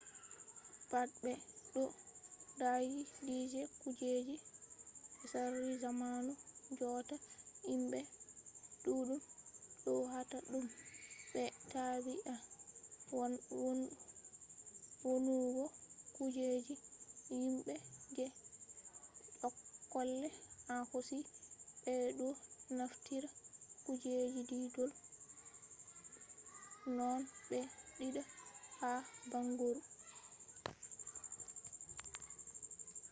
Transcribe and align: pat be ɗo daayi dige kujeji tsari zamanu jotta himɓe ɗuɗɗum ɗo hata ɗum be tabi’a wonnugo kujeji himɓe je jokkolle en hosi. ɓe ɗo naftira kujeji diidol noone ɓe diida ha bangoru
pat 0.89 1.09
be 1.23 1.31
ɗo 1.73 1.83
daayi 2.59 2.97
dige 3.25 3.61
kujeji 3.81 4.35
tsari 5.29 5.69
zamanu 5.83 6.31
jotta 6.77 7.15
himɓe 7.67 7.99
ɗuɗɗum 8.83 9.21
ɗo 9.83 9.91
hata 10.13 10.37
ɗum 10.51 10.65
be 11.33 11.41
tabi’a 11.71 12.33
wonnugo 15.03 15.65
kujeji 16.15 16.73
himɓe 17.27 17.73
je 18.15 18.25
jokkolle 19.39 20.29
en 20.73 20.81
hosi. 20.91 21.17
ɓe 21.83 21.93
ɗo 22.17 22.27
naftira 22.77 23.29
kujeji 23.85 24.41
diidol 24.49 24.91
noone 26.95 27.25
ɓe 27.49 27.59
diida 27.97 28.23
ha 28.79 28.89
bangoru 29.31 29.81